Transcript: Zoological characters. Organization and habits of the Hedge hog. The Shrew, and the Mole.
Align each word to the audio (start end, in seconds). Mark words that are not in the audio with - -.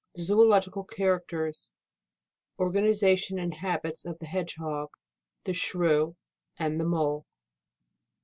Zoological 0.17 0.83
characters. 0.83 1.69
Organization 2.57 3.37
and 3.37 3.53
habits 3.53 4.03
of 4.03 4.17
the 4.17 4.25
Hedge 4.25 4.55
hog. 4.55 4.89
The 5.43 5.53
Shrew, 5.53 6.15
and 6.57 6.79
the 6.79 6.85
Mole. 6.85 7.27